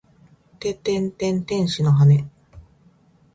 [0.59, 2.25] ててんてん天使の羽！